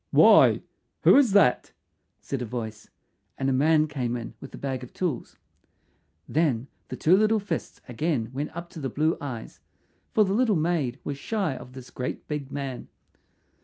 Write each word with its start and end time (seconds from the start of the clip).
"Why, 0.09 0.63
who 1.03 1.15
is 1.15 1.33
that?" 1.33 1.73
said 2.21 2.41
a 2.41 2.45
voice, 2.47 2.89
and 3.37 3.51
a 3.51 3.53
man 3.53 3.87
came 3.87 4.17
in 4.17 4.33
with 4.41 4.51
a 4.55 4.57
bag 4.57 4.81
of 4.83 4.93
tools. 4.93 5.37
Then 6.27 6.65
the 6.87 6.95
two 6.95 7.15
little 7.15 7.39
fists 7.39 7.81
again 7.87 8.31
went 8.33 8.49
up 8.57 8.71
to 8.71 8.79
the 8.79 8.89
blue 8.89 9.15
eyes, 9.21 9.59
for 10.11 10.25
the 10.25 10.33
little 10.33 10.55
maid 10.55 10.97
was 11.03 11.19
shy 11.19 11.55
of 11.55 11.73
this 11.73 11.91
great 11.91 12.27
big 12.27 12.51
man. 12.51 12.87